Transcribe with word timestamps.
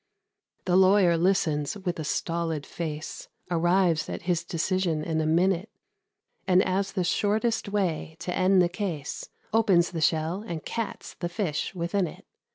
The 0.65 0.75
lawyer 0.75 1.15
listens 1.15 1.77
with 1.77 1.99
a 1.99 2.03
stolid 2.03 2.65
face, 2.65 3.27
Arrives 3.51 4.09
at 4.09 4.23
his 4.23 4.43
decision 4.43 5.03
in 5.03 5.21
a 5.21 5.27
minute; 5.27 5.69
And, 6.47 6.63
as 6.63 6.93
the 6.93 7.03
shortest 7.03 7.69
way 7.69 8.15
to 8.21 8.35
end 8.35 8.63
the 8.63 8.67
case, 8.67 9.29
Opens 9.53 9.91
the 9.91 10.01
shell 10.01 10.41
and 10.47 10.65
cats 10.65 11.13
the 11.19 11.29
fish 11.29 11.75
within 11.75 12.07
it. 12.07 12.25